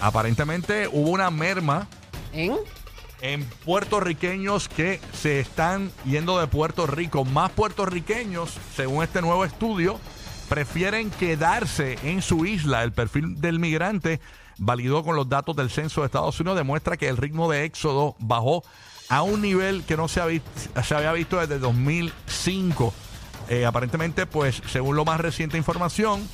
[0.00, 1.88] aparentemente hubo una merma
[2.32, 2.56] ¿En?
[3.20, 7.24] en puertorriqueños que se están yendo de Puerto Rico.
[7.24, 9.98] Más puertorriqueños, según este nuevo estudio,
[10.48, 12.82] prefieren quedarse en su isla.
[12.82, 14.20] El perfil del migrante,
[14.58, 18.14] validó con los datos del censo de Estados Unidos, demuestra que el ritmo de éxodo
[18.18, 18.62] bajó
[19.08, 20.40] a un nivel que no se, había,
[20.82, 22.92] se había visto desde 2005.
[23.48, 26.26] Eh, aparentemente, pues, según lo más reciente información,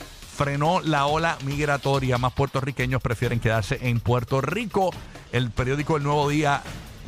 [0.45, 2.17] frenó la ola migratoria.
[2.17, 4.91] Más puertorriqueños prefieren quedarse en Puerto Rico.
[5.33, 6.63] El periódico El Nuevo Día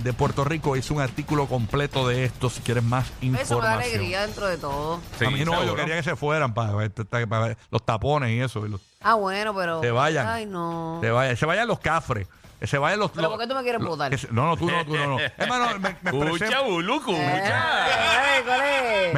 [0.05, 2.51] de Puerto Rico hizo un artículo completo de esto.
[2.51, 3.73] Si quieres más Eso me da información.
[3.81, 5.01] alegría dentro de todo.
[5.27, 8.41] a mí no, yo quería que se fueran para, ver- para ver los tapones y
[8.41, 8.67] eso.
[8.67, 9.81] y los- Ah, bueno, pero.
[9.81, 10.27] Se vayan.
[10.27, 10.99] Ay, no.
[11.01, 12.29] se vayan, se vayan los cafres.
[12.63, 13.11] Se vayan los.
[13.13, 14.13] ¿Pero los- por qué tú me quieres votar?
[14.31, 15.07] No, no, tú no, tú no.
[15.07, 15.19] no.
[15.39, 18.32] Hermano, me, me expresé, Escucha, Bulucu, Eh, escucha.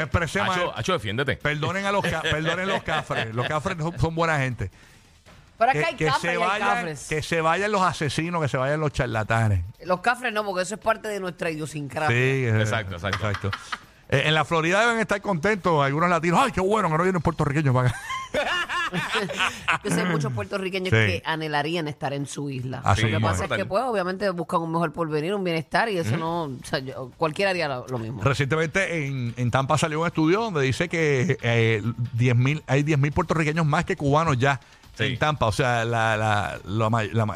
[0.05, 0.51] Expresé mal.
[0.53, 1.37] Hacho, Hacho, defiéndete.
[1.37, 3.35] Perdonen a los, ca- perdonen los cafres.
[3.35, 4.71] Los cafres son, son buena gente.
[5.59, 7.07] Pero es que Que, hay que cafres se y hay vayan, cafres.
[7.09, 9.61] que se vayan los asesinos, que se vayan los charlatanes.
[9.85, 12.09] Los cafres no, porque eso es parte de nuestra idiosincrasia.
[12.15, 12.15] Sí,
[12.47, 13.51] eh, Exacto, exacto.
[14.09, 16.41] Eh, en la Florida deben estar contentos algunos latinos.
[16.43, 17.99] Ay, qué bueno que no vienen puertorriqueños para acá.
[19.85, 20.97] Yo sé muchos puertorriqueños Sí.
[20.97, 22.81] que anhelarían estar en su isla.
[22.85, 23.51] Así lo que mismo pasa es.
[23.51, 26.45] es que, pues, obviamente buscan un mejor porvenir, un bienestar, y eso no.
[26.45, 28.23] O sea, yo- cualquiera haría lo, lo mismo.
[28.23, 31.83] Recientemente en, en Tampa salió un estudio donde dice que eh,
[32.17, 34.61] 10.000 hay 10.000 puertorriqueños más que cubanos ya
[34.97, 35.05] Sí.
[35.05, 35.47] en Tampa.
[35.47, 36.59] O sea, la, la-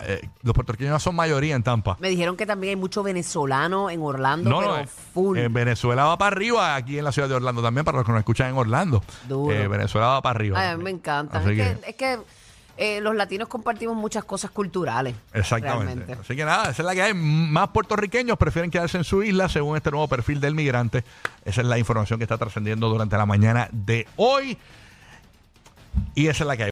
[0.07, 1.97] eh, los puertorriqueños son mayoría en Tampa.
[2.01, 5.39] Me dijeron que también hay mucho venezolano en Orlando, No, pero no, eh, full.
[5.39, 8.13] en Venezuela va para arriba, aquí en la ciudad de Orlando también, para los que
[8.13, 9.03] nos escuchan en Orlando.
[9.29, 9.53] Duro.
[9.55, 10.61] Eh, Venezuela va para arriba.
[10.61, 11.39] Ay, a mí me encanta.
[11.39, 12.19] Así Es que- que, es que
[12.81, 15.17] eh, los latinos compartimos muchas cosas culturales.
[15.35, 15.95] Exactamente.
[15.97, 16.13] realmente.
[16.23, 17.13] Así que nada, esa es la que hay.
[17.13, 21.03] Más puertorriqueños prefieren quedarse en su isla según este nuevo perfil del migrante.
[21.45, 24.57] Esa es la información que está trascendiendo durante la mañana de hoy.
[26.15, 26.67] Y esa es la que hay.